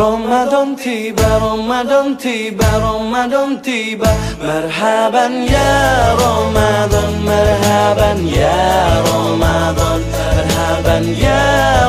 رمضان 0.00 0.76
تی 0.76 1.12
برآمدم 1.12 2.14
تی 2.14 2.50
برآمدم 2.50 3.56
تی 3.62 3.96
بر 3.96 4.16
مرحبا 4.42 5.26
یا 5.54 6.14
رمضان 6.20 7.14
مرحبا 7.26 8.10
یا 8.36 9.02
رمضان 9.08 10.00
مرحبا 10.12 10.96
یا 11.24 11.44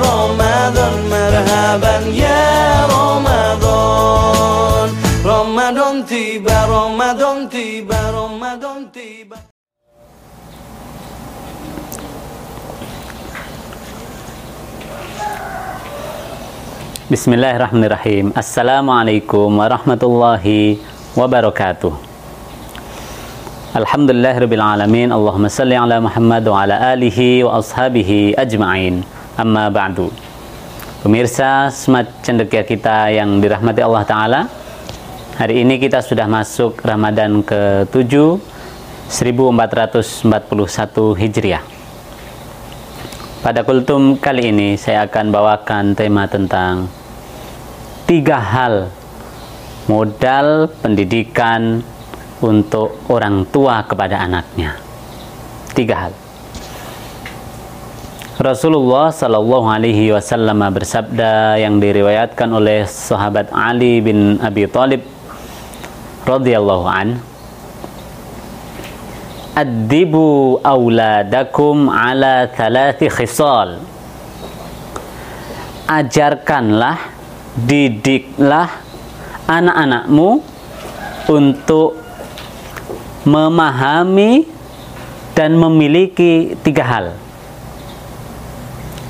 رمضان 0.05 0.99
مرحبا 1.11 1.95
یا 2.11 2.87
رمضان 2.91 4.89
رمضان 5.25 6.03
تی 6.03 6.39
رمضان 6.73 7.49
تی 7.49 7.81
Bismillahirrahmanirrahim. 17.11 18.31
Assalamualaikum 18.31 19.59
warahmatullahi 19.59 20.79
wabarakatuh. 21.11 21.91
Alhamdulillahirabbil 23.75 24.63
alamin. 24.63 25.11
Allahumma 25.11 25.51
salli 25.51 25.75
ala 25.75 25.99
Muhammad 25.99 26.47
wa 26.47 26.63
ala 26.63 26.95
alihi 26.95 27.43
wa 27.43 27.59
ashabihi 27.59 28.39
ajma'in. 28.39 29.03
Amma 29.35 29.67
ba'du. 29.67 30.07
Pemirsa 31.03 31.67
smart 31.75 32.07
cendekia 32.23 32.63
kita 32.63 33.11
yang 33.11 33.43
dirahmati 33.43 33.83
Allah 33.83 34.07
taala. 34.07 34.47
Hari 35.35 35.67
ini 35.67 35.83
kita 35.83 35.99
sudah 35.99 36.31
masuk 36.31 36.79
Ramadan 36.79 37.43
ke-7 37.43 38.39
1441 39.11 40.31
Hijriah. 41.19 41.59
Pada 43.43 43.67
kultum 43.67 44.15
kali 44.15 44.55
ini 44.55 44.79
saya 44.79 45.03
akan 45.11 45.27
bawakan 45.27 45.91
tema 45.91 46.23
tentang 46.31 47.00
tiga 48.11 48.43
hal 48.43 48.91
modal 49.87 50.67
pendidikan 50.83 51.79
untuk 52.43 52.99
orang 53.07 53.47
tua 53.47 53.87
kepada 53.87 54.19
anaknya. 54.19 54.75
Tiga 55.71 55.95
hal. 55.95 56.13
Rasulullah 58.35 59.15
Shallallahu 59.15 59.63
Alaihi 59.63 60.11
Wasallam 60.11 60.59
bersabda 60.59 61.55
yang 61.55 61.79
diriwayatkan 61.79 62.51
oleh 62.51 62.83
sahabat 62.83 63.47
Ali 63.55 64.03
bin 64.03 64.43
Abi 64.43 64.67
Thalib 64.67 65.07
radhiyallahu 66.27 66.85
an 66.91 67.15
Adibu 69.55 70.59
auladakum 70.67 71.87
ala 71.87 72.51
thalathi 72.51 73.07
khisal 73.07 73.79
Ajarkanlah 75.87 77.10
didiklah 77.55 78.71
anak-anakmu 79.47 80.39
untuk 81.27 81.99
memahami 83.27 84.47
dan 85.35 85.55
memiliki 85.55 86.55
tiga 86.63 86.83
hal. 86.87 87.05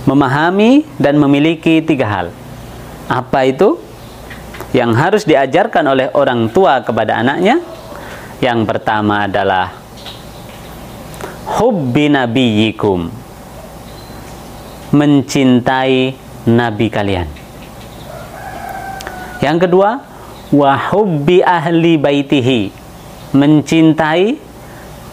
Memahami 0.10 0.84
dan 0.98 1.22
memiliki 1.22 1.80
tiga 1.86 2.08
hal. 2.10 2.28
Apa 3.06 3.46
itu? 3.46 3.78
Yang 4.72 4.92
harus 4.98 5.24
diajarkan 5.28 5.86
oleh 5.86 6.08
orang 6.16 6.50
tua 6.50 6.82
kepada 6.82 7.22
anaknya. 7.22 7.62
Yang 8.42 8.60
pertama 8.66 9.30
adalah 9.30 9.70
hubbi 11.62 12.10
nabiyikum. 12.10 13.14
Mencintai 14.92 16.18
nabi 16.50 16.92
kalian 16.92 17.41
yang 19.42 19.58
kedua, 19.58 19.98
wahubbi 20.54 21.42
ahli 21.42 21.98
baitihi, 21.98 22.70
mencintai 23.34 24.38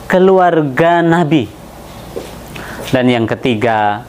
keluarga 0.05 1.01
Nabi. 1.01 1.49
Dan 2.93 3.09
yang 3.09 3.25
ketiga, 3.25 4.05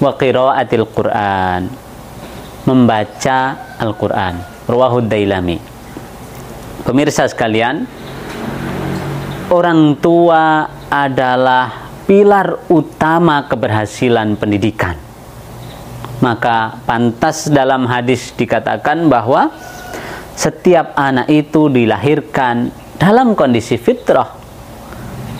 wa 0.00 0.16
qiraatil 0.16 0.88
Quran, 0.88 1.68
membaca 2.64 3.38
Al-Quran. 3.76 4.64
Ruwahud 4.64 5.04
Dailami. 5.04 5.60
Pemirsa 6.88 7.28
sekalian, 7.28 7.84
orang 9.52 10.00
tua 10.00 10.64
adalah 10.88 11.92
pilar 12.08 12.72
utama 12.72 13.44
keberhasilan 13.44 14.40
pendidikan 14.40 15.09
maka 16.20 16.76
pantas 16.84 17.48
dalam 17.48 17.88
hadis 17.88 18.32
dikatakan 18.36 19.08
bahwa 19.08 19.48
setiap 20.36 20.92
anak 20.96 21.28
itu 21.28 21.68
dilahirkan 21.72 22.72
dalam 23.00 23.32
kondisi 23.32 23.80
fitrah. 23.80 24.36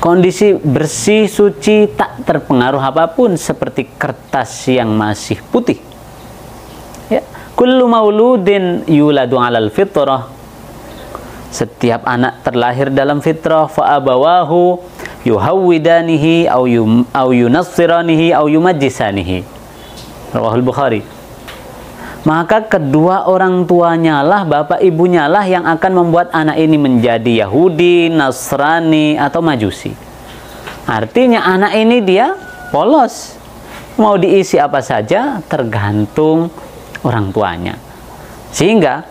Kondisi 0.00 0.56
bersih 0.56 1.28
suci 1.28 1.84
tak 1.92 2.24
terpengaruh 2.24 2.80
apa 2.80 3.12
pun 3.12 3.36
seperti 3.36 3.84
kertas 4.00 4.64
yang 4.72 4.96
masih 4.96 5.44
putih. 5.52 5.76
Ya 7.12 7.20
kullu 7.52 7.84
mauludin 7.84 8.88
yuladu 8.88 9.36
alal 9.36 9.68
fitrah. 9.68 10.32
Setiap 11.52 12.08
anak 12.08 12.40
terlahir 12.40 12.88
dalam 12.88 13.20
fitrah 13.20 13.68
fa 13.68 14.00
abawahu 14.00 14.80
yuhawwidanihi 15.28 16.48
au 16.48 16.64
yum, 16.64 17.04
au 17.12 17.28
yunassiranihi 17.36 18.32
au 18.32 18.48
yumajjisanihi 18.48 19.59
Rawahul 20.30 20.62
Bukhari. 20.62 21.02
Maka 22.20 22.60
kedua 22.68 23.24
orang 23.32 23.64
tuanya 23.64 24.20
lah, 24.20 24.44
bapak 24.44 24.84
ibunya 24.84 25.24
lah 25.24 25.40
yang 25.48 25.64
akan 25.64 26.04
membuat 26.04 26.28
anak 26.36 26.60
ini 26.60 26.76
menjadi 26.76 27.48
Yahudi, 27.48 28.12
Nasrani, 28.12 29.16
atau 29.16 29.40
Majusi. 29.40 29.96
Artinya 30.84 31.48
anak 31.48 31.72
ini 31.80 32.04
dia 32.04 32.36
polos. 32.68 33.40
Mau 33.96 34.20
diisi 34.20 34.60
apa 34.60 34.84
saja 34.84 35.40
tergantung 35.48 36.52
orang 37.00 37.32
tuanya. 37.32 37.80
Sehingga 38.52 39.04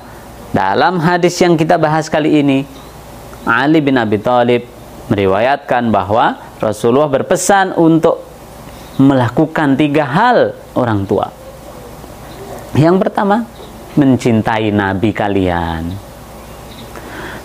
dalam 0.53 1.01
hadis 1.01 1.33
yang 1.41 1.57
kita 1.57 1.81
bahas 1.81 2.09
kali 2.13 2.45
ini, 2.45 2.61
Ali 3.49 3.81
bin 3.81 3.97
Abi 3.97 4.21
Thalib 4.21 4.69
meriwayatkan 5.09 5.89
bahwa 5.89 6.37
Rasulullah 6.61 7.09
berpesan 7.09 7.73
untuk 7.73 8.28
melakukan 8.99 9.79
tiga 9.79 10.03
hal 10.03 10.53
orang 10.75 11.07
tua. 11.07 11.31
Yang 12.75 13.07
pertama, 13.07 13.47
mencintai 13.95 14.69
nabi 14.75 15.09
kalian. 15.15 15.95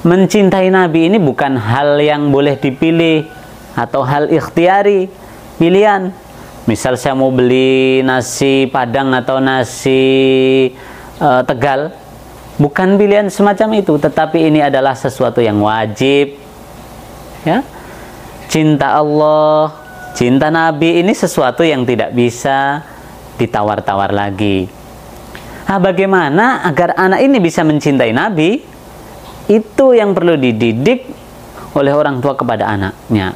Mencintai 0.04 0.69
nabi 0.69 1.09
ini 1.09 1.16
bukan 1.16 1.56
hal 1.56 1.97
yang 2.03 2.28
boleh 2.28 2.60
dipilih 2.60 3.25
atau 3.72 4.04
hal 4.04 4.28
ikhtiari, 4.28 5.09
pilihan. 5.56 6.12
Misal 6.69 6.97
saya 6.97 7.16
mau 7.16 7.28
beli 7.32 8.00
nasi 8.04 8.69
Padang 8.69 9.12
atau 9.12 9.41
nasi 9.41 10.72
uh, 11.20 11.41
Tegal, 11.44 11.93
bukan 12.56 12.97
pilihan 13.00 13.28
semacam 13.32 13.81
itu, 13.81 13.97
tetapi 13.97 14.48
ini 14.48 14.60
adalah 14.60 14.93
sesuatu 14.93 15.41
yang 15.41 15.60
wajib. 15.60 16.37
Ya. 17.44 17.60
Cinta 18.48 18.97
Allah, 18.97 19.83
cinta 20.14 20.48
Nabi 20.48 21.02
ini 21.02 21.10
sesuatu 21.10 21.66
yang 21.66 21.82
tidak 21.82 22.14
bisa 22.14 22.80
ditawar-tawar 23.36 24.14
lagi. 24.14 24.70
Nah, 25.64 25.80
bagaimana 25.82 26.62
agar 26.62 26.94
anak 26.94 27.20
ini 27.25 27.42
bisa 27.42 27.66
mencintai 27.66 28.14
Nabi? 28.14 28.62
Itu 29.50 29.93
yang 29.93 30.16
perlu 30.16 30.38
dididik 30.38 31.11
oleh 31.76 31.93
orang 31.93 32.22
tua 32.22 32.38
kepada 32.38 32.70
anaknya. 32.70 33.34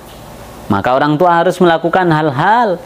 Maka 0.70 0.94
orang 0.94 1.18
tua 1.18 1.42
harus 1.42 1.58
melakukan 1.58 2.08
hal-hal 2.08 2.78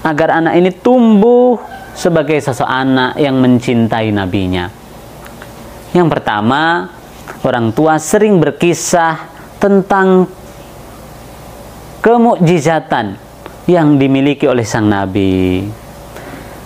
agar 0.00 0.28
anak 0.40 0.56
ini 0.56 0.70
tumbuh 0.72 1.60
sebagai 1.92 2.40
sosok 2.40 2.66
anak 2.66 3.20
yang 3.20 3.36
mencintai 3.38 4.08
nabinya. 4.10 4.72
Yang 5.92 6.08
pertama, 6.18 6.88
orang 7.44 7.76
tua 7.76 8.00
sering 8.00 8.40
berkisah 8.40 9.20
tentang 9.60 10.24
kemukjizatan 12.00 13.16
yang 13.68 14.00
dimiliki 14.00 14.48
oleh 14.48 14.64
sang 14.64 14.88
nabi. 14.88 15.64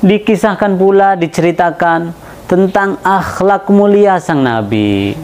Dikisahkan 0.05 0.77
pula, 0.77 1.17
diceritakan 1.17 2.13
tentang 2.45 3.01
akhlak 3.01 3.73
mulia 3.73 4.21
sang 4.21 4.45
Nabi. 4.45 5.17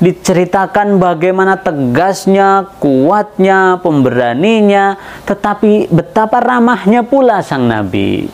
Diceritakan 0.00 0.96
bagaimana 0.96 1.60
tegasnya, 1.60 2.68
kuatnya, 2.80 3.76
pemberaninya, 3.80 4.96
tetapi 5.28 5.92
betapa 5.92 6.40
ramahnya 6.40 7.04
pula 7.04 7.44
sang 7.44 7.68
Nabi. 7.68 8.28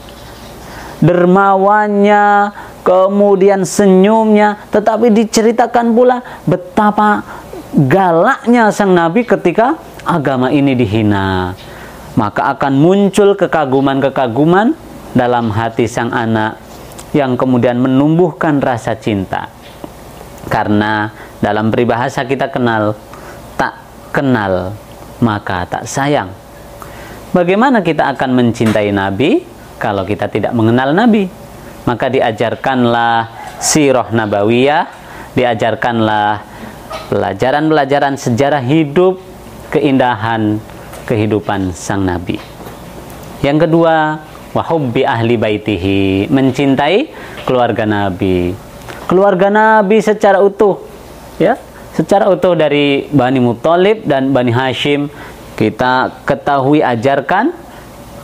Dermawannya, 1.02 2.54
kemudian 2.86 3.66
senyumnya, 3.66 4.62
tetapi 4.70 5.10
diceritakan 5.10 5.90
pula 5.90 6.22
betapa 6.46 7.26
galaknya 7.74 8.70
sang 8.70 8.94
Nabi 8.94 9.26
ketika 9.26 9.74
agama 10.06 10.50
ini 10.50 10.74
dihina. 10.74 11.54
Maka 12.12 12.52
akan 12.56 12.76
muncul 12.76 13.32
kekaguman-kekaguman 13.38 14.76
dalam 15.16 15.48
hati 15.48 15.88
sang 15.88 16.12
anak 16.12 16.60
yang 17.16 17.40
kemudian 17.40 17.80
menumbuhkan 17.80 18.60
rasa 18.60 18.96
cinta. 18.96 19.48
Karena 20.52 21.08
dalam 21.40 21.72
peribahasa 21.72 22.28
kita 22.28 22.52
kenal 22.52 22.92
tak 23.56 23.80
kenal 24.12 24.76
maka 25.22 25.64
tak 25.64 25.84
sayang. 25.88 26.28
Bagaimana 27.32 27.80
kita 27.80 28.12
akan 28.12 28.30
mencintai 28.36 28.92
Nabi 28.92 29.40
kalau 29.80 30.04
kita 30.04 30.28
tidak 30.28 30.52
mengenal 30.52 30.92
Nabi? 30.92 31.30
Maka 31.88 32.12
diajarkanlah 32.12 33.32
sirah 33.56 34.12
nabawiyah, 34.12 34.84
diajarkanlah 35.32 36.44
pelajaran-pelajaran 37.08 38.20
sejarah 38.20 38.60
hidup, 38.60 39.31
keindahan 39.72 40.60
kehidupan 41.08 41.72
sang 41.72 42.04
Nabi. 42.04 42.36
Yang 43.40 43.66
kedua, 43.66 44.20
wahubbi 44.52 45.02
ahli 45.02 45.40
baitihi, 45.40 46.28
mencintai 46.28 47.08
keluarga 47.48 47.88
Nabi. 47.88 48.52
Keluarga 49.08 49.48
Nabi 49.48 49.98
secara 49.98 50.38
utuh, 50.38 50.78
ya, 51.40 51.58
secara 51.96 52.28
utuh 52.30 52.54
dari 52.54 53.08
Bani 53.10 53.40
Muthalib 53.40 54.04
dan 54.06 54.30
Bani 54.30 54.52
Hashim 54.52 55.10
kita 55.56 56.24
ketahui 56.24 56.80
ajarkan 56.80 57.52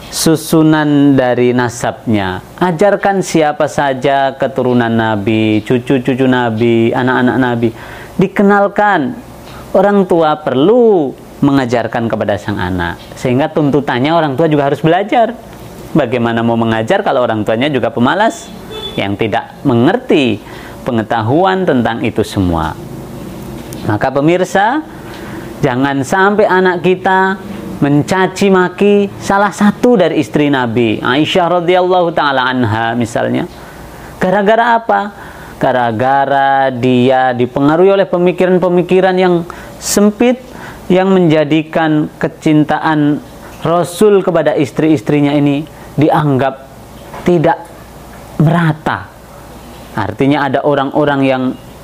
susunan 0.09 1.13
dari 1.15 1.53
nasabnya. 1.53 2.41
Ajarkan 2.57 3.21
siapa 3.21 3.69
saja 3.69 4.33
keturunan 4.37 4.91
Nabi, 4.91 5.61
cucu-cucu 5.63 6.25
Nabi, 6.25 6.91
anak-anak 6.93 7.37
Nabi. 7.37 7.69
Dikenalkan. 8.17 9.29
Orang 9.69 10.09
tua 10.09 10.41
perlu 10.41 11.13
mengajarkan 11.45 12.11
kepada 12.11 12.35
sang 12.39 12.59
anak. 12.59 12.99
Sehingga 13.15 13.51
tuntutannya 13.51 14.11
orang 14.11 14.35
tua 14.35 14.51
juga 14.51 14.71
harus 14.71 14.83
belajar. 14.83 15.35
Bagaimana 15.97 16.45
mau 16.45 16.59
mengajar 16.59 17.01
kalau 17.01 17.25
orang 17.25 17.47
tuanya 17.49 17.73
juga 17.73 17.89
pemalas 17.89 18.51
yang 18.95 19.17
tidak 19.17 19.57
mengerti 19.65 20.37
pengetahuan 20.85 21.65
tentang 21.65 22.05
itu 22.05 22.21
semua. 22.21 22.77
Maka 23.89 24.13
pemirsa, 24.13 24.85
Jangan 25.59 26.07
sampai 26.07 26.47
anak 26.47 26.87
kita 26.87 27.35
mencaci 27.83 28.47
maki 28.47 29.11
salah 29.19 29.51
satu 29.51 29.99
dari 29.99 30.23
istri 30.23 30.47
Nabi, 30.47 31.03
Aisyah 31.03 31.59
radhiyallahu 31.59 32.15
taala 32.15 32.47
anha 32.47 32.95
misalnya. 32.95 33.51
Gara-gara 34.23 34.79
apa? 34.79 35.01
Gara-gara 35.59 36.71
dia 36.71 37.35
dipengaruhi 37.35 37.91
oleh 37.91 38.07
pemikiran-pemikiran 38.07 39.19
yang 39.19 39.43
sempit 39.83 40.39
yang 40.89 41.13
menjadikan 41.13 42.09
kecintaan 42.17 43.21
Rasul 43.61 44.25
kepada 44.25 44.57
istri-istrinya 44.57 45.37
ini 45.37 45.65
dianggap 45.99 46.55
tidak 47.25 47.59
merata. 48.41 49.11
Artinya 49.99 50.47
ada 50.47 50.63
orang-orang 50.65 51.21
yang 51.27 51.43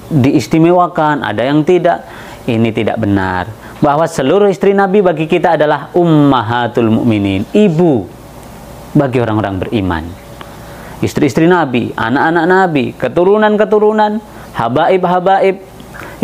diistimewakan, 0.09 1.25
ada 1.25 1.43
yang 1.45 1.67
tidak. 1.67 2.07
Ini 2.45 2.77
tidak 2.77 3.01
benar 3.01 3.49
bahwa 3.81 4.05
seluruh 4.09 4.49
istri 4.53 4.77
Nabi 4.77 5.01
bagi 5.01 5.25
kita 5.29 5.57
adalah 5.57 5.93
ummahatul 5.97 6.93
mukminin, 6.93 7.45
ibu 7.53 8.05
bagi 8.93 9.19
orang-orang 9.21 9.61
beriman. 9.61 10.05
Istri-istri 11.05 11.45
Nabi, 11.45 11.93
anak-anak 11.93 12.45
Nabi, 12.49 12.85
keturunan-keturunan, 12.97 14.25
habaib-habaib, 14.57 15.57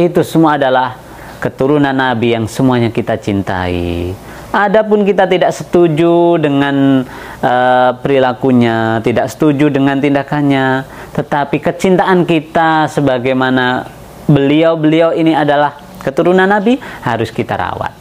itu 0.00 0.20
semua 0.24 0.56
adalah 0.56 0.96
keturunan 1.40 1.96
Nabi 1.96 2.36
yang 2.36 2.44
semuanya 2.44 2.92
kita 2.92 3.16
cintai. 3.16 4.12
Adapun 4.50 5.06
kita 5.06 5.24
tidak 5.30 5.54
setuju 5.54 6.36
dengan 6.36 7.06
uh, 7.40 7.90
perilakunya, 8.02 9.00
tidak 9.00 9.30
setuju 9.30 9.70
dengan 9.70 10.02
tindakannya, 10.02 10.84
tetapi 11.14 11.62
kecintaan 11.62 12.26
kita 12.26 12.90
sebagaimana 12.90 13.86
beliau-beliau 14.26 15.14
ini 15.14 15.32
adalah 15.38 15.78
keturunan 16.02 16.50
Nabi 16.50 16.76
harus 17.06 17.30
kita 17.30 17.54
rawat. 17.54 17.94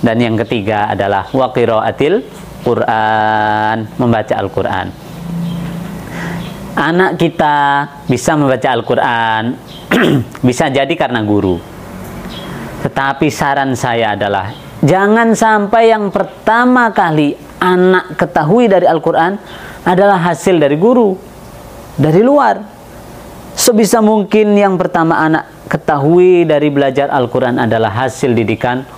Dan 0.00 0.20
yang 0.20 0.36
ketiga 0.44 0.88
adalah 0.92 1.28
waqiraatil 1.32 2.24
Quran, 2.60 3.76
membaca 3.96 4.34
Al-Quran. 4.36 4.86
Anak 6.76 7.16
kita 7.16 7.56
bisa 8.04 8.36
membaca 8.36 8.68
Al-Quran, 8.68 9.56
bisa 10.48 10.68
jadi 10.68 10.92
karena 10.92 11.24
guru. 11.24 11.79
Tetapi 12.80 13.28
saran 13.28 13.76
saya 13.76 14.16
adalah 14.16 14.56
jangan 14.80 15.36
sampai 15.36 15.92
yang 15.92 16.08
pertama 16.08 16.88
kali 16.96 17.36
anak 17.60 18.16
ketahui 18.16 18.72
dari 18.72 18.88
Al-Quran 18.88 19.36
adalah 19.84 20.16
hasil 20.16 20.56
dari 20.56 20.80
guru, 20.80 21.16
dari 22.00 22.24
luar. 22.24 22.80
Sebisa 23.52 24.00
mungkin 24.00 24.56
yang 24.56 24.80
pertama 24.80 25.20
anak 25.20 25.68
ketahui 25.68 26.48
dari 26.48 26.72
belajar 26.72 27.12
Al-Quran 27.12 27.60
adalah 27.60 27.92
hasil 27.92 28.32
didikan 28.32 28.88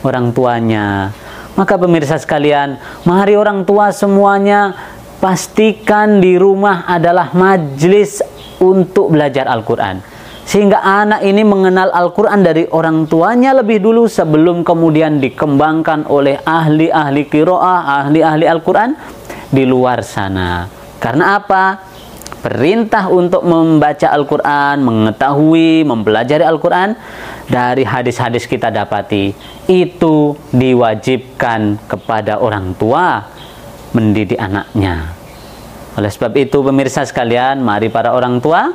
orang 0.00 0.32
tuanya. 0.32 1.12
Maka 1.56 1.76
pemirsa 1.76 2.16
sekalian, 2.16 2.80
mari 3.04 3.36
orang 3.36 3.64
tua 3.68 3.92
semuanya 3.92 4.76
pastikan 5.20 6.20
di 6.20 6.36
rumah 6.36 6.84
adalah 6.88 7.32
majlis 7.32 8.20
untuk 8.60 9.12
belajar 9.12 9.48
Al-Quran. 9.48 10.15
Sehingga 10.46 10.78
anak 10.78 11.26
ini 11.26 11.42
mengenal 11.42 11.90
Al-Quran 11.90 12.46
dari 12.46 12.70
orang 12.70 13.10
tuanya 13.10 13.50
lebih 13.50 13.82
dulu 13.82 14.06
sebelum 14.06 14.62
kemudian 14.62 15.18
dikembangkan 15.18 16.06
oleh 16.06 16.38
ahli-ahli 16.38 17.26
kiroah, 17.26 18.06
ahli-ahli 18.06 18.46
Al-Quran 18.46 18.94
di 19.50 19.66
luar 19.66 20.06
sana. 20.06 20.70
Karena 21.02 21.42
apa? 21.42 21.64
perintah 22.46 23.10
untuk 23.10 23.42
membaca 23.42 24.06
Al-Quran, 24.06 24.78
mengetahui, 24.86 25.82
mempelajari 25.82 26.46
Al-Quran 26.46 26.94
dari 27.50 27.82
hadis-hadis 27.82 28.46
kita 28.46 28.70
dapati 28.70 29.34
itu 29.66 30.38
diwajibkan 30.54 31.90
kepada 31.90 32.38
orang 32.38 32.78
tua 32.78 33.26
mendidik 33.90 34.38
anaknya. 34.38 35.10
Oleh 35.98 36.06
sebab 36.06 36.38
itu 36.38 36.62
pemirsa 36.62 37.02
sekalian, 37.02 37.58
mari 37.66 37.90
para 37.90 38.14
orang 38.14 38.38
tua, 38.38 38.70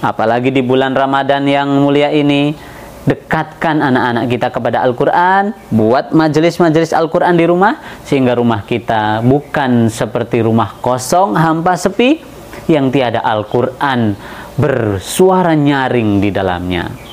apalagi 0.00 0.52
di 0.52 0.64
bulan 0.64 0.96
Ramadan 0.96 1.44
yang 1.48 1.68
mulia 1.80 2.12
ini, 2.12 2.52
dekatkan 3.00 3.80
anak-anak 3.80 4.24
kita 4.28 4.48
kepada 4.52 4.84
Al-Quran, 4.84 5.56
buat 5.72 6.12
majelis-majelis 6.12 6.92
Al-Quran 6.92 7.36
di 7.36 7.44
rumah, 7.48 7.80
sehingga 8.04 8.36
rumah 8.36 8.64
kita 8.68 9.24
bukan 9.24 9.88
seperti 9.88 10.44
rumah 10.44 10.76
kosong, 10.84 11.32
hampa, 11.36 11.80
sepi, 11.80 12.20
yang 12.68 12.92
tiada 12.92 13.24
Al-Quran 13.24 14.14
bersuara 14.60 15.56
nyaring 15.56 16.20
di 16.20 16.30
dalamnya. 16.30 17.10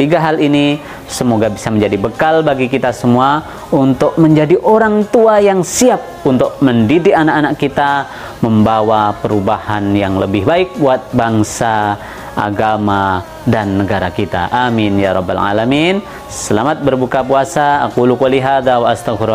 Tiga 0.00 0.16
hal 0.16 0.40
ini 0.40 0.80
semoga 1.04 1.52
bisa 1.52 1.68
menjadi 1.68 2.00
bekal 2.00 2.40
bagi 2.40 2.72
kita 2.72 2.88
semua 2.88 3.44
untuk 3.68 4.16
menjadi 4.16 4.56
orang 4.64 5.04
tua 5.12 5.44
yang 5.44 5.60
siap 5.60 6.24
untuk 6.24 6.56
mendidik 6.64 7.12
anak-anak 7.12 7.60
kita 7.60 8.08
membawa 8.40 9.12
perubahan 9.20 9.92
yang 9.92 10.16
lebih 10.16 10.48
baik 10.48 10.80
buat 10.80 11.12
bangsa, 11.12 12.00
agama, 12.40 13.20
dan 13.44 13.76
negara 13.76 14.08
kita. 14.08 14.48
Amin 14.48 14.96
ya 14.96 15.12
rabbal 15.12 15.36
alamin. 15.36 16.00
Selamat 16.32 16.80
berbuka 16.80 17.20
puasa. 17.20 17.84
Aku 17.84 18.08
lupa 18.08 18.24
lihat 18.32 18.64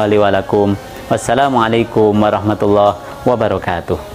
wa. 0.10 0.74
Wassalamualaikum 1.06 2.18
warahmatullahi 2.18 2.98
wabarakatuh. 3.30 4.15